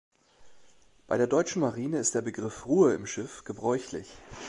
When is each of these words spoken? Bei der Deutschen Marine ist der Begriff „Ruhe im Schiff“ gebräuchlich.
Bei 1.05 1.15
der 1.17 1.27
Deutschen 1.27 1.61
Marine 1.61 1.99
ist 1.99 2.15
der 2.15 2.23
Begriff 2.23 2.65
„Ruhe 2.65 2.95
im 2.95 3.05
Schiff“ 3.05 3.43
gebräuchlich. 3.43 4.09